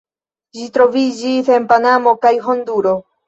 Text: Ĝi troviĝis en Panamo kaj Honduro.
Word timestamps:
Ĝi 0.59 0.63
troviĝis 0.77 1.51
en 1.57 1.69
Panamo 1.73 2.15
kaj 2.27 2.35
Honduro. 2.49 2.95